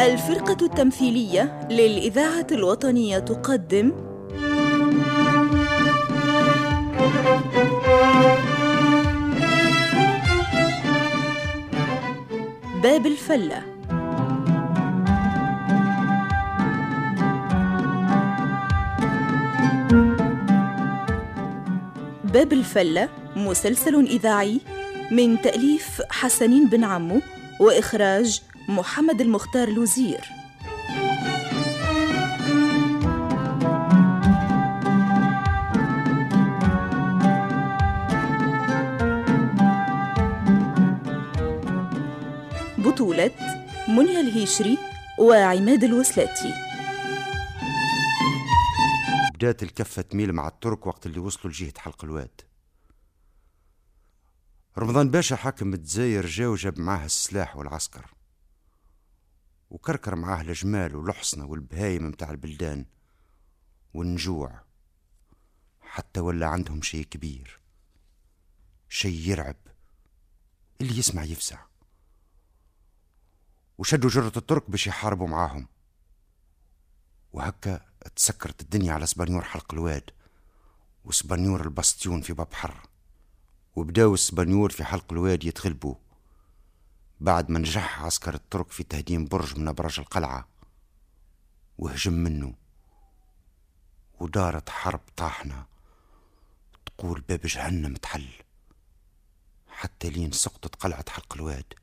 الفرقة 0.00 0.66
التمثيلية 0.66 1.68
للإذاعة 1.70 2.46
الوطنية 2.52 3.18
تقدم. 3.18 3.92
باب 12.82 13.06
الفلة. 13.06 13.62
باب 22.24 22.52
الفلة 22.52 23.08
مسلسل 23.36 24.06
إذاعي 24.06 24.60
من 25.10 25.40
تأليف 25.40 26.02
حسنين 26.10 26.68
بن 26.68 26.84
عمو 26.84 27.20
وإخراج 27.60 28.42
محمد 28.68 29.20
المختار 29.20 29.68
لوزير. 29.68 30.20
بطولة 42.78 43.30
منيا 43.88 44.20
الهيشري 44.20 44.78
وعماد 45.18 45.84
الوسلاتي. 45.84 46.54
بدات 49.34 49.62
الكفة 49.62 50.02
تميل 50.02 50.32
مع 50.32 50.48
الترك 50.48 50.86
وقت 50.86 51.06
اللي 51.06 51.18
وصلوا 51.18 51.52
لجهة 51.52 51.72
حلق 51.78 52.04
الواد. 52.04 52.40
رمضان 54.78 55.10
باشا 55.10 55.36
حاكم 55.36 55.74
الجزائر 55.74 56.26
جا 56.26 56.48
وجاب 56.48 56.80
معاه 56.80 57.04
السلاح 57.04 57.56
والعسكر. 57.56 58.17
وكركر 59.70 60.14
معاه 60.14 60.42
الجمال 60.42 60.96
والحصنة 60.96 61.44
والبهايم 61.44 62.08
متاع 62.08 62.30
البلدان 62.30 62.84
والنجوع. 63.94 64.62
حتى 65.80 66.20
ولا 66.20 66.46
عندهم 66.46 66.82
شيء 66.82 67.04
كبير 67.04 67.60
شيء 68.88 69.28
يرعب 69.28 69.56
اللي 70.80 70.98
يسمع 70.98 71.24
يفزع. 71.24 71.58
وشدوا 73.78 74.10
جرة 74.10 74.32
الترك 74.36 74.70
باش 74.70 74.86
يحاربوا 74.86 75.28
معاهم. 75.28 75.66
وهكا 77.32 77.80
تسكرت 78.16 78.60
الدنيا 78.60 78.92
على 78.92 79.06
سبانيور 79.06 79.44
حلق 79.44 79.74
الواد 79.74 80.10
وسبانيور 81.04 81.60
البستيون 81.60 82.20
في 82.20 82.32
باب 82.32 82.52
حر. 82.54 82.88
وبداو 83.76 84.14
السبانيور 84.14 84.70
في 84.70 84.84
حلق 84.84 85.12
الواد 85.12 85.44
يتغلبوا 85.44 85.94
بعد 87.20 87.50
ما 87.50 87.58
نجح 87.58 88.02
عسكر 88.02 88.34
الترك 88.34 88.70
في 88.70 88.82
تهديم 88.82 89.24
برج 89.24 89.58
من 89.58 89.68
أبراج 89.68 90.00
القلعة 90.00 90.48
وهجم 91.78 92.12
منه 92.12 92.54
ودارت 94.20 94.68
حرب 94.68 95.00
طاحنة 95.16 95.66
تقول 96.86 97.20
باب 97.20 97.40
جهنم 97.40 97.96
تحل 97.96 98.28
حتى 99.68 100.10
لين 100.10 100.32
سقطت 100.32 100.74
قلعة 100.74 101.04
حلق 101.10 101.34
الواد. 101.34 101.74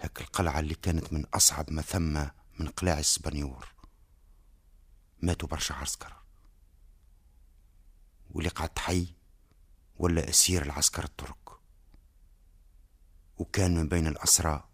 هك 0.00 0.20
القلعة 0.20 0.60
اللي 0.60 0.74
كانت 0.74 1.12
من 1.12 1.26
أصعب 1.34 1.70
ما 1.70 1.82
ثم 1.82 2.26
من 2.58 2.68
قلاع 2.68 2.98
السبانيور 2.98 3.68
ماتوا 5.22 5.48
برشا 5.48 5.74
عسكر. 5.74 6.16
واللي 8.30 8.50
قعد 8.50 8.78
حي 8.78 9.14
ولا 9.96 10.28
أسير 10.28 10.62
العسكر 10.62 11.04
الترك. 11.04 11.41
وكان 13.38 13.74
من 13.74 13.88
بين 13.88 14.06
الأسرى 14.06 14.64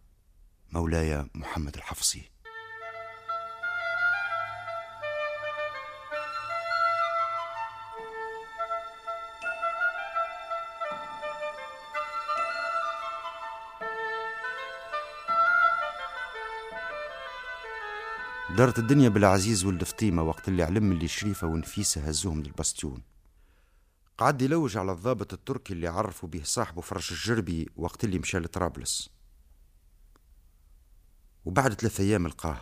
مولاي 0.72 1.26
محمد 1.34 1.74
الحفصي. 1.76 2.30
دارت 18.56 18.78
الدنيا 18.78 19.08
بالعزيز 19.08 19.64
ولد 19.64 19.84
فطيمة 19.84 20.22
وقت 20.22 20.48
اللي 20.48 20.62
علم 20.62 20.92
اللي 20.92 21.08
شريفة 21.08 21.46
ونفيسة 21.46 22.00
هزوهم 22.00 22.42
للبستيون 22.42 23.02
قعد 24.18 24.42
يلوج 24.42 24.76
على 24.76 24.92
الضابط 24.92 25.32
التركي 25.32 25.72
اللي 25.72 25.88
عرفوا 25.88 26.28
به 26.28 26.42
صاحبه 26.44 26.80
فرش 26.80 27.12
الجربي 27.12 27.68
وقت 27.76 28.04
اللي 28.04 28.18
مشى 28.18 28.38
لطرابلس. 28.38 29.10
وبعد 31.44 31.74
ثلاثة 31.74 32.04
أيام 32.04 32.26
لقاه 32.26 32.60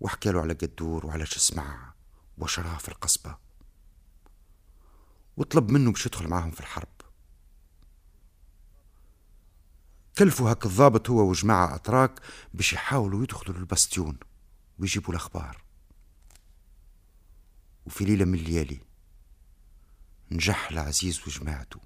وحكى 0.00 0.32
له 0.32 0.40
على 0.40 0.54
قدور 0.54 1.06
وعلى 1.06 1.26
شو 1.26 1.40
سمع 1.40 1.94
وشراه 2.38 2.76
في 2.76 2.88
القصبة. 2.88 3.36
وطلب 5.36 5.70
منه 5.70 5.92
باش 5.92 6.06
يدخل 6.06 6.28
معاهم 6.28 6.50
في 6.50 6.60
الحرب. 6.60 6.88
كلفوا 10.18 10.52
هك 10.52 10.66
الضابط 10.66 11.10
هو 11.10 11.30
وجماعة 11.30 11.74
أتراك 11.74 12.20
باش 12.54 12.72
يحاولوا 12.72 13.22
يدخلوا 13.22 13.58
للبستيون 13.58 14.18
ويجيبوا 14.78 15.10
الأخبار. 15.10 15.64
وفي 17.86 18.04
ليلة 18.04 18.24
من 18.24 18.34
الليالي 18.34 18.91
نجح 20.32 20.70
العزيز 20.70 21.20
وجماعته. 21.26 21.80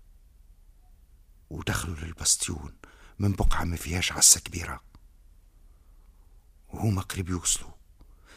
ودخلوا 1.50 1.96
للبستيون 1.96 2.74
من 3.18 3.32
بقعة 3.32 3.64
ما 3.64 3.76
فيهاش 3.76 4.12
عسة 4.12 4.40
كبيرة. 4.40 4.80
وهما 6.68 7.02
قريب 7.02 7.28
يوصلوا. 7.28 7.70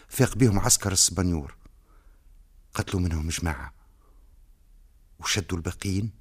فاق 0.08 0.36
بيهم 0.36 0.60
عسكر 0.60 0.92
السبانيور. 0.92 1.56
قتلوا 2.74 3.02
منهم 3.02 3.30
جماعة. 3.30 3.74
وشدوا 5.20 5.58
الباقيين. 5.58 6.12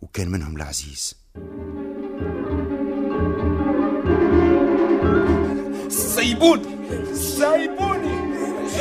وكان 0.00 0.28
منهم 0.28 0.56
العزيز. 0.56 1.14
سيبوني. 5.88 7.16
سيبوني. 7.16 8.32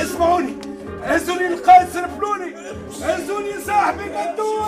اسمعوني. 0.02 0.71
هزوني 1.04 1.48
القائد 1.48 1.90
سرفلوني 1.90 2.56
هزوني 3.02 3.62
صاحبي 3.66 4.04
قدوم 4.04 4.62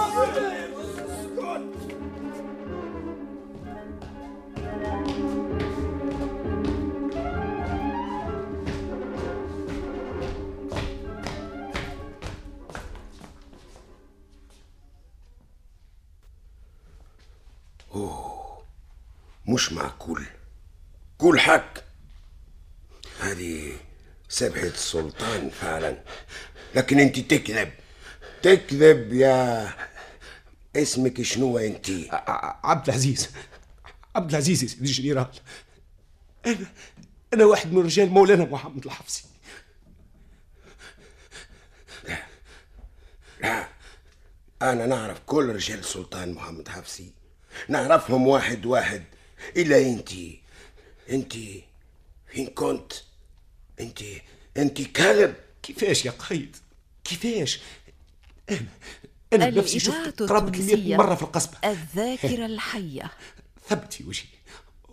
مش 19.47 19.71
معقول. 19.71 20.25
قول 21.19 21.39
حق. 21.39 21.77
هذه 23.19 23.77
سبحة 24.33 24.67
السلطان 24.67 25.49
فعلا. 25.49 26.03
لكن 26.75 26.99
أنت 26.99 27.19
تكذب. 27.19 27.71
تكذب 28.41 29.13
يا 29.13 29.73
اسمك 30.75 31.21
شنو 31.21 31.57
أنت؟ 31.57 31.89
عبد 32.63 32.89
العزيز. 32.89 33.29
عبد 34.15 34.29
العزيز 34.29 34.63
يا 34.63 34.67
سيدي 34.67 34.85
الجنرال. 34.85 35.27
أنا 36.45 36.65
أنا 37.33 37.45
واحد 37.45 37.73
من 37.73 37.83
رجال 37.83 38.09
مولانا 38.09 38.45
محمد 38.45 38.85
الحفصي. 38.85 39.23
لا. 43.41 43.67
أنا 44.61 44.85
نعرف 44.85 45.19
كل 45.25 45.55
رجال 45.55 45.79
السلطان 45.79 46.33
محمد 46.33 46.67
حفصي. 46.67 47.11
نعرفهم 47.69 48.27
واحد 48.27 48.65
واحد. 48.65 49.03
إلا 49.57 49.77
أنت. 49.77 50.09
أنت 51.09 51.33
فين 52.27 52.47
كنت؟ 52.55 52.93
انت 53.79 53.99
انت 54.57 54.81
كلب 54.81 55.35
كيفاش 55.63 56.05
يا 56.05 56.11
قايد 56.11 56.55
كيفاش؟ 57.03 57.59
أنا 58.49 58.67
أنا 59.33 59.47
الإذاعة 59.47 59.77
شفت 59.77 60.21
التونسية 60.21 60.73
المئة 60.73 60.97
مرة 60.97 61.15
في 61.15 61.21
القصبة. 61.23 61.57
الذاكرة 61.65 62.45
الحية. 62.45 63.11
ثبت 63.69 63.93
في 63.93 64.03
وجهي. 64.03 64.25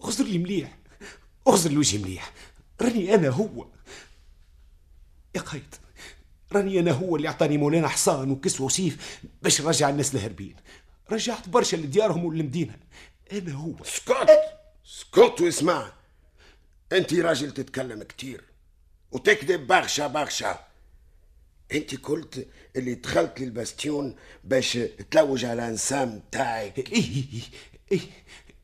اغزر 0.05 0.25
لي 0.25 0.39
مليح. 0.39 0.77
اغزر 1.49 1.71
لي 1.71 1.77
وجهي 1.77 2.03
مليح. 2.03 2.33
راني 2.81 3.15
أنا 3.15 3.29
هو. 3.29 3.67
القايد 5.37 5.75
راني 6.53 6.81
أنا 6.81 6.93
هو 6.93 7.17
اللي 7.17 7.29
اعطاني 7.29 7.59
مولانا 7.59 7.89
حصان 7.89 8.31
وكسوه 8.31 8.67
وسيف 8.67 9.21
باش 9.43 9.61
نرجع 9.61 9.89
الناس 9.89 10.15
الهربين 10.15 10.57
رجعت 11.11 11.49
برشا 11.49 11.77
لديارهم 11.77 12.25
وللمدينة. 12.25 12.77
أنا 13.33 13.53
هو. 13.53 13.75
اسكت 13.83 14.31
اسكت 14.87 15.41
واسمع. 15.41 15.93
انت 16.93 17.15
راجل 17.15 17.51
تتكلم 17.51 18.03
كتير. 18.03 18.50
وتكذب 19.13 19.67
برشا 19.67 20.07
برشا. 20.07 20.67
أنت 21.73 21.95
قلت 21.95 22.49
اللي 22.77 22.95
دخلت 22.95 23.41
للباستيون 23.41 24.17
باش 24.45 24.79
تلوج 25.11 25.45
على 25.45 25.69
انسا 25.69 26.23
متاعك. 26.33 26.79
إيه 26.79 26.87
إيه 26.93 27.43
إيه 27.93 28.01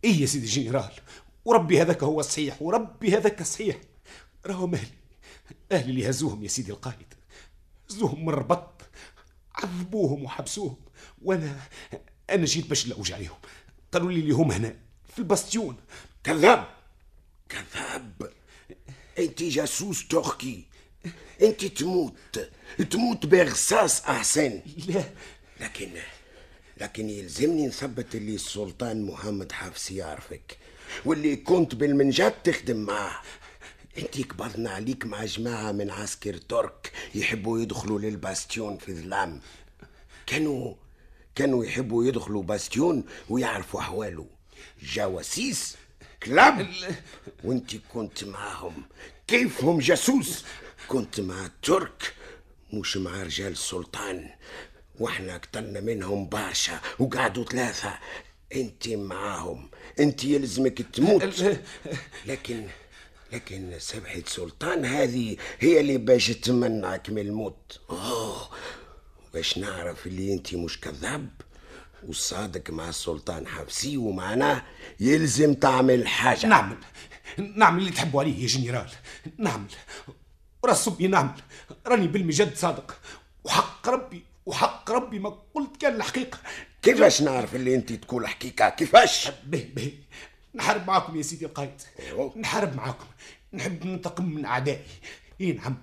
إيه 0.04 0.20
يا 0.20 0.26
سيدي 0.26 0.44
الجنرال؟ 0.44 0.92
وربي 1.44 1.82
هذاك 1.82 2.02
هو 2.02 2.20
الصحيح 2.20 2.62
وربي 2.62 3.16
هذاك 3.16 3.40
الصحيح. 3.40 3.76
راهم 4.46 4.74
أهلي 4.74 4.88
أهلي 5.72 5.90
اللي 5.90 6.10
هزوهم 6.10 6.42
يا 6.42 6.48
سيدي 6.48 6.72
القائد. 6.72 7.14
هزوهم 7.90 8.22
من 8.22 8.28
الربط 8.28 8.82
عذبوهم 9.54 10.24
وحبسوهم. 10.24 10.76
وأنا 11.22 11.60
أنا 12.30 12.44
جيت 12.44 12.66
باش 12.66 12.86
نلوج 12.86 13.12
عليهم. 13.12 13.38
قالوا 13.92 14.12
لي 14.12 14.20
اللي 14.20 14.32
هم 14.32 14.52
هنا 14.52 14.76
في 15.12 15.18
الباستيون. 15.18 15.76
كذاب! 16.24 16.68
كذاب! 17.48 18.32
انت 19.18 19.42
جاسوس 19.42 20.08
تركي 20.08 20.64
انت 21.42 21.64
تموت 21.64 22.40
تموت 22.90 23.26
برصاص 23.26 24.00
احسن 24.00 24.60
لا 24.88 25.04
لكن 25.60 25.88
لكن 26.80 27.10
يلزمني 27.10 27.66
نثبت 27.66 28.14
اللي 28.14 28.34
السلطان 28.34 29.02
محمد 29.06 29.52
حفصي 29.52 29.96
يعرفك 29.96 30.58
واللي 31.04 31.36
كنت 31.36 31.74
بالمنجد 31.74 32.34
تخدم 32.44 32.76
معاه 32.76 33.20
انت 33.98 34.20
قبضنا 34.32 34.70
عليك 34.70 35.06
مع 35.06 35.24
جماعة 35.24 35.72
من 35.72 35.90
عسكر 35.90 36.36
ترك 36.36 36.92
يحبوا 37.14 37.60
يدخلوا 37.60 37.98
للباستيون 37.98 38.78
في 38.78 38.94
ظلام 38.94 39.40
كانوا 40.26 40.74
كانوا 41.34 41.64
يحبوا 41.64 42.04
يدخلوا 42.04 42.42
باستيون 42.42 43.04
ويعرفوا 43.28 43.80
أحواله 43.80 44.26
جواسيس 44.82 45.76
كلاب 46.26 46.66
وانت 47.44 47.76
كنت 47.76 48.24
معاهم. 48.24 48.82
كيفهم 49.26 49.78
جاسوس؟ 49.78 50.44
كنت 50.88 51.20
مع 51.20 51.46
الترك 51.46 52.14
مش 52.72 52.96
مع 52.96 53.22
رجال 53.22 53.52
السلطان 53.52 54.30
وإحنا 54.98 55.36
قتلنا 55.36 55.80
منهم 55.80 56.28
برشا 56.28 56.80
وقعدوا 56.98 57.44
ثلاثة. 57.44 57.98
انت 58.54 58.88
معاهم. 58.88 59.70
انت 60.00 60.24
يلزمك 60.24 60.82
تموت. 60.82 61.44
لكن 62.26 62.66
لكن 63.32 63.74
سبحة 63.78 64.22
سلطان 64.26 64.84
هذه 64.84 65.36
هي 65.60 65.80
اللي 65.80 65.98
باش 65.98 66.26
تمنعك 66.26 67.10
من 67.10 67.18
الموت. 67.18 67.80
أوه. 67.90 68.48
باش 69.34 69.58
نعرف 69.58 70.06
اللي 70.06 70.32
انت 70.32 70.54
مش 70.54 70.80
كذاب؟ 70.80 71.28
وصادق 72.08 72.70
مع 72.70 72.88
السلطان 72.88 73.46
حفصي 73.46 73.96
ومعناه 73.96 74.62
يلزم 75.00 75.54
تعمل 75.54 76.08
حاجة. 76.08 76.46
نعمل 76.46 76.76
نعمل 77.56 77.78
اللي 77.78 77.90
تحبوا 77.90 78.20
عليه 78.22 78.42
يا 78.42 78.46
جنرال. 78.46 78.90
نعمل. 79.38 79.70
راس 80.64 80.84
صبي 80.84 81.06
نعمل. 81.06 81.34
راني 81.86 82.06
بالمجد 82.06 82.56
صادق. 82.56 83.00
وحق 83.44 83.88
ربي 83.88 84.24
وحق 84.46 84.90
ربي 84.90 85.18
ما 85.18 85.38
قلت 85.54 85.76
كان 85.80 85.96
الحقيقة. 85.96 86.38
كيفاش 86.82 87.22
نعرف 87.22 87.54
اللي 87.54 87.74
انت 87.74 87.92
تقول 87.92 88.28
حقيقة؟ 88.28 88.68
كيفاش؟ 88.68 89.28
به 89.46 89.68
به. 89.76 89.92
نحارب 90.54 90.86
معاكم 90.86 91.16
يا 91.16 91.22
سيدي 91.22 91.46
القائد. 91.46 91.80
أيوه. 92.00 92.32
نحارب 92.38 92.76
معاكم. 92.76 93.06
نحب 93.52 93.86
ننتقم 93.86 94.24
من 94.24 94.44
أعدائي. 94.44 94.86
إي 95.40 95.52
نعم. 95.52 95.76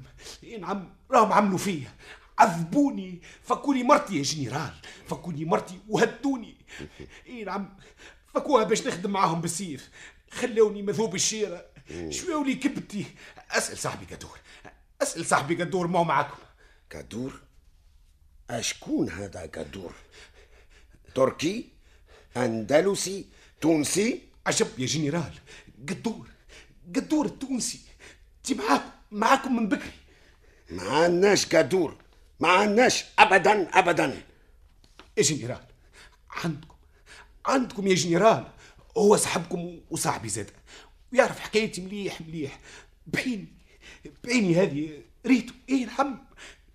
إي 0.43 0.57
نعم. 0.57 0.89
راهم 1.11 1.33
عملوا 1.33 1.57
فيا. 1.57 1.91
عذبوني 2.39 3.21
فكوني 3.43 3.83
مرتي 3.83 4.17
يا 4.17 4.23
جنرال 4.23 4.73
فكوني 5.07 5.45
مرتي 5.45 5.79
وهدوني. 5.89 6.57
اي 7.27 7.43
نعم 7.43 7.77
فكوها 8.33 8.63
باش 8.63 8.87
نخدم 8.87 9.11
معاهم 9.11 9.41
بالسيف. 9.41 9.89
خلوني 10.31 10.81
مذوب 10.81 11.15
الشيرة 11.15 11.65
شوية 12.09 12.43
لي 12.43 12.55
كبتي. 12.55 13.05
أسأل 13.51 13.77
صاحبي 13.77 14.15
قدور 14.15 14.39
أسأل 15.01 15.25
صاحبي 15.25 15.63
قدور 15.63 15.87
ما 15.87 15.99
هو 15.99 16.03
معاكم؟ 16.03 16.37
كادور 16.89 17.41
أشكون 18.49 19.09
هذا 19.09 19.45
كادور 19.45 19.93
تركي؟ 21.15 21.69
أندلسي؟ 22.37 23.25
تونسي؟ 23.61 24.21
عجب 24.47 24.67
يا 24.77 24.85
جنرال. 24.85 25.33
قدور 25.89 26.27
قدور 26.95 27.25
التونسي. 27.25 27.79
تي 28.43 28.53
معاكم 28.53 28.89
معاكم 29.11 29.55
من 29.55 29.69
بكري. 29.69 29.91
ما 30.69 30.83
عندناش 30.83 31.45
كادور 31.45 31.97
ما 32.39 32.47
عندناش 32.47 33.05
أبدا 33.19 34.21
يا 35.17 35.23
جنرال 35.23 35.63
عندكم 36.29 36.75
عندكم 37.45 37.87
يا 37.87 37.95
جنرال. 37.95 38.47
هو 38.97 39.17
صاحبكم 39.17 39.79
وصاحبي 39.89 40.29
زاد. 40.29 40.51
ويعرف 41.13 41.39
حكايتي 41.39 41.81
مليح 41.81 42.21
مليح. 42.21 42.59
بعيني 43.07 43.47
بعيني 44.23 44.55
هذه. 44.55 45.01
ريتو 45.25 45.53
إيه 45.69 45.85
نعم 45.85 46.25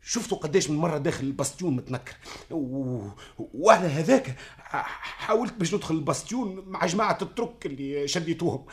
شفتوا 0.02 0.38
قداش 0.38 0.70
من 0.70 0.76
مرة 0.76 0.98
داخل 0.98 1.24
الباستيون 1.24 1.76
متنكر. 1.76 2.16
و... 2.50 3.08
وعلى 3.38 3.86
هذاك 3.86 4.36
حاولت 4.58 5.52
باش 5.52 5.74
ندخل 5.74 5.94
الباستيون 5.94 6.64
مع 6.66 6.86
جماعة 6.86 7.18
الترك 7.22 7.66
اللي 7.66 8.08
شديتوهم. 8.08 8.66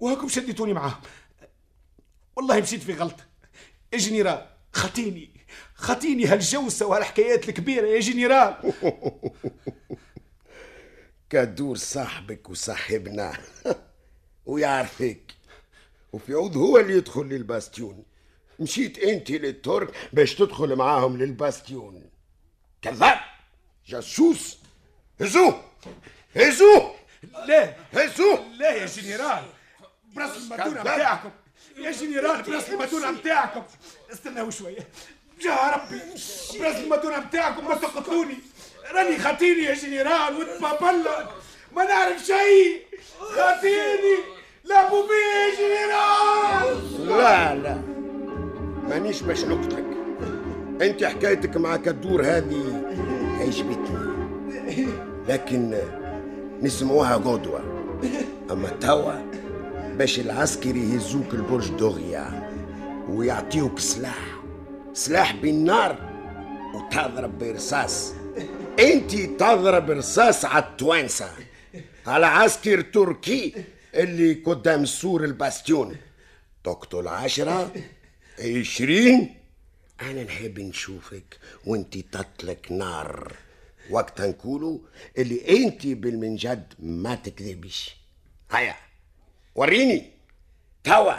وهاكم 0.00 0.28
شديتوني 0.28 0.72
معاهم. 0.72 1.00
والله 2.36 2.60
مشيت 2.60 2.82
في 2.82 2.94
غلطة. 2.94 3.24
يا 3.92 3.98
جنرال 3.98 4.46
خطيني. 4.72 5.39
خطيني 5.74 6.26
هالجوسة 6.26 6.86
وهالحكايات 6.86 7.48
الكبيرة 7.48 7.86
يا 7.86 8.00
جنرال. 8.00 8.72
كادور 11.30 11.76
صاحبك 11.76 12.50
وصاحبنا. 12.50 13.32
ويعرفك. 14.46 15.32
وفي 16.12 16.32
عود 16.34 16.56
هو 16.56 16.78
اللي 16.78 16.96
يدخل 16.96 17.22
للباستيون. 17.22 18.04
مشيت 18.60 18.98
انت 18.98 19.30
للترك 19.30 19.94
باش 20.12 20.34
تدخل 20.34 20.76
معاهم 20.76 21.16
للباستيون. 21.18 22.10
كذاب! 22.82 23.18
جاسوس! 23.86 24.58
هزوه 25.20 25.64
هزوه 26.36 26.94
لا. 27.46 27.74
هزوه 27.92 28.44
لا 28.58 28.70
يا 28.70 28.86
جنرال. 28.86 29.44
براس 30.14 30.36
المدونة 30.36 30.82
كذاب. 30.82 30.94
متاعكم 30.94 31.30
يا 31.78 31.90
جنرال 31.90 32.42
براس 32.42 32.68
المدونة 32.70 33.10
متاعكم 33.10 33.62
استناو 34.12 34.50
شوية. 34.50 34.88
جا 35.42 35.54
ربي. 35.74 36.00
براس 36.60 36.76
المدونة 36.76 37.18
متاعكم 37.18 37.68
ما 37.68 37.74
تقتلوني 37.74 38.38
راني 38.94 39.18
خاطيني 39.18 39.62
يا 39.62 39.74
جنرال 39.74 40.36
وتبابلا 40.36 41.28
ما 41.76 41.84
نعرف 41.84 42.24
شيء. 42.24 42.82
خاطيني 43.20 44.16
لا 44.64 44.88
بوبي 44.88 45.12
يا 45.12 45.50
جنرال. 45.58 47.06
لا 47.06 47.54
لا. 47.54 47.82
مانيش 48.88 49.22
باش 49.22 49.44
نقتلك 49.44 49.84
أنت 50.82 51.04
حكايتك 51.04 51.56
مع 51.56 51.76
كدور 51.76 52.22
هذه 52.22 52.82
عجبتني. 53.40 54.10
لكن 55.28 55.78
نسموها 56.62 57.16
قدوة 57.16 57.60
أما 58.50 58.68
توا 58.68 59.12
باش 59.96 60.20
العسكري 60.20 60.94
يهزوك 60.94 61.34
البرج 61.34 61.68
دوغيا 61.68 62.50
ويعطيوك 63.08 63.78
سلاح. 63.78 64.39
سلاح 65.00 65.32
بالنار 65.32 65.96
وتضرب 66.74 67.38
برصاص. 67.38 68.12
انت 68.78 69.16
تضرب 69.16 69.90
رصاص 69.90 70.44
على 70.44 70.64
التوانسة 70.64 71.32
على 72.06 72.26
عسكر 72.26 72.80
تركي 72.80 73.64
اللي 73.94 74.34
قدام 74.34 74.84
سور 74.84 75.24
الباستيون. 75.24 75.96
تقتل 76.64 77.08
عشرة 77.08 77.72
عشرين. 78.38 79.34
أنا 80.00 80.24
نحب 80.24 80.60
نشوفك 80.60 81.38
وانت 81.66 81.98
تطلق 81.98 82.72
نار. 82.72 83.32
وقت 83.90 84.20
نقولوا 84.20 84.78
اللي 85.18 85.64
انت 85.64 85.86
بالمنجد 85.86 86.74
ما 86.78 87.14
تكذبش 87.14 87.96
هيا 88.50 88.76
وريني 89.54 90.10
توا 90.84 91.14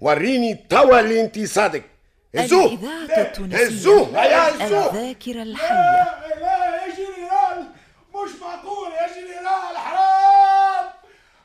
وريني 0.00 0.54
توا 0.54 1.00
اللي 1.00 1.20
انت 1.20 1.38
صادق. 1.38 1.82
هزوه 2.36 2.64
الإذاعة 2.66 3.20
التونسية 3.20 3.66
هزوه 3.66 4.08
الذاكرة 4.96 5.42
الحية 5.42 5.68
لا 6.40 6.86
يا 6.86 6.94
جنرال 6.94 7.66
مش 8.14 8.30
معقول 8.40 8.90
يا 8.92 9.06
جنرال 9.06 9.78
حرام 9.78 10.90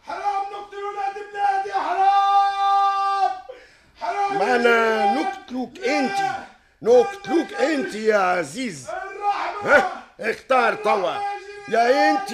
حرام 0.07 0.43
نقتل 0.53 0.77
ولاد 0.77 1.15
بلادي 1.33 1.73
حرام 1.73 3.31
حرام 4.01 4.37
ما 4.39 4.55
أنا 4.55 5.13
نقتلوك 5.13 5.79
انت 5.79 6.17
نقتلوك 6.81 7.53
انت 7.53 7.95
يا 7.95 8.17
عزيز 8.17 8.89
الرحمة 8.89 9.75
ها 9.75 10.03
اختار 10.19 10.75
توا 10.75 11.13
يا 11.69 12.09
انت 12.11 12.31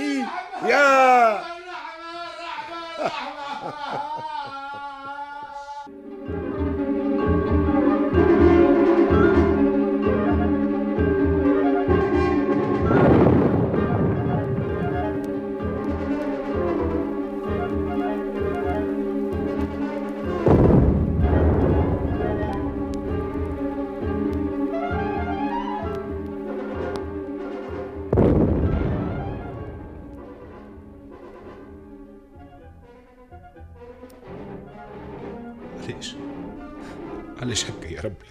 يا 0.66 1.32
الرحمة 1.32 1.58
الرحمة 3.00 3.66
الرحمة 3.66 4.29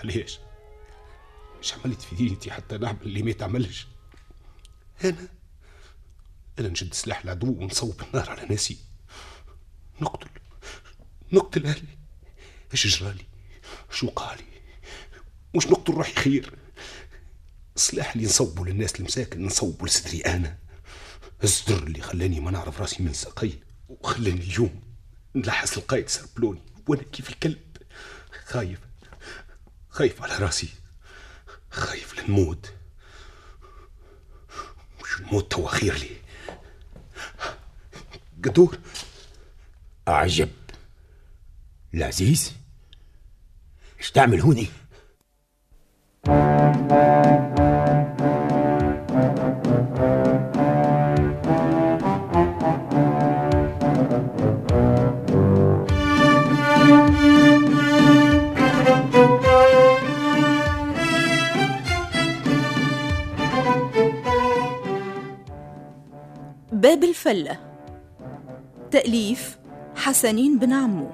علاش 0.00 0.38
مش 1.60 1.74
عملت 1.74 2.00
في 2.02 2.16
دينتي 2.16 2.50
حتى 2.50 2.78
نعمل 2.78 3.02
اللي 3.02 3.22
ما 3.22 3.30
يتعملش 3.30 3.86
أنا 5.04 5.28
أنا 6.58 6.68
نشد 6.68 6.94
سلاح 6.94 7.22
العدو 7.22 7.46
ونصوب 7.46 8.02
النار 8.02 8.30
على 8.30 8.46
ناسي. 8.46 8.78
نقتل 10.00 10.28
نقتل 11.32 11.66
أهلي. 11.66 11.98
إيش 12.72 12.86
جرالي 12.86 13.24
شو 13.90 14.08
قالي 14.08 14.44
مش 15.54 15.66
نقتل 15.66 15.92
روحي 15.92 16.14
خير. 16.14 16.54
السلاح 17.76 18.12
اللي 18.14 18.26
نصوبه 18.26 18.64
للناس 18.64 19.00
المساكن 19.00 19.46
نصوبه 19.46 19.86
لصدري 19.86 20.20
أنا. 20.20 20.58
الزر 21.44 21.82
اللي 21.82 22.00
خلاني 22.00 22.40
ما 22.40 22.50
نعرف 22.50 22.80
راسي 22.80 23.02
من 23.02 23.12
ساقي 23.12 23.50
وخلاني 23.88 24.40
اليوم 24.40 24.82
نلحس 25.34 25.78
القايد 25.78 26.08
سربلوني. 26.08 26.62
وأنا 26.88 27.02
كيف 27.02 27.30
الكلب. 27.30 27.58
خايف. 28.44 28.78
خايف 29.88 30.22
على 30.22 30.36
راسي. 30.36 30.68
خايف 31.70 32.20
لنموت. 32.20 32.72
مش 35.04 35.20
الموت 35.20 35.52
توا 35.52 35.68
خير 35.68 35.94
لي؟ 35.94 36.10
قدور. 38.44 38.78
أعجب. 40.08 40.50
العزيز 41.94 42.52
إيش 43.98 44.10
تعمل 44.10 44.40
هوني؟ 44.40 44.68
باب 66.88 67.04
الفلة. 67.04 67.58
تأليف 68.90 69.58
حسنين 69.96 70.58
بن 70.58 70.72
عمو. 70.72 71.10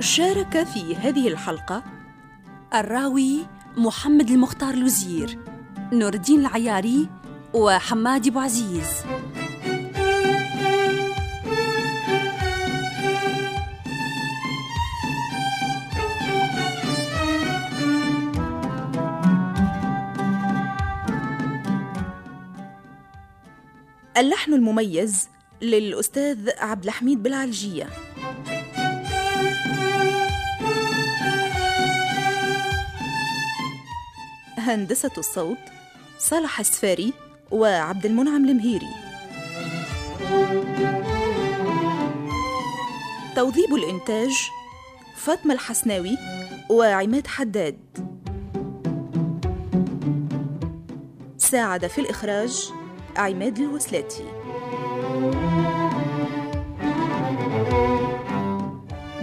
شارك 0.00 0.64
في 0.64 0.96
هذه 0.96 1.28
الحلقة 1.28 1.82
الراوي 2.74 3.46
محمد 3.76 4.30
المختار 4.30 4.74
لوزير 4.74 5.38
نور 5.92 6.14
الدين 6.14 6.40
العياري 6.40 7.08
وحماد 7.54 8.26
أبو 8.26 8.38
عزيز. 8.38 8.88
اللحن 24.18 24.54
المميز 24.54 25.28
للأستاذ 25.62 26.50
عبد 26.58 26.84
الحميد 26.84 27.22
بالعلجية 27.22 27.88
هندسة 34.58 35.10
الصوت 35.18 35.58
صالح 36.18 36.60
السفاري 36.60 37.12
وعبد 37.50 38.06
المنعم 38.06 38.48
المهيري. 38.48 38.88
توظيب 43.36 43.74
الإنتاج 43.74 44.32
فاطمة 45.16 45.54
الحسناوي 45.54 46.18
وعماد 46.70 47.26
حداد. 47.26 47.78
ساعد 51.38 51.86
في 51.86 52.00
الإخراج 52.00 52.70
عماد 53.16 53.58
الوسلاتي 53.58 54.24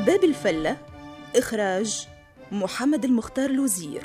باب 0.05 0.23
الفلة 0.23 0.77
إخراج 1.35 2.07
محمد 2.51 3.05
المختار 3.05 3.51
لوزير 3.51 4.01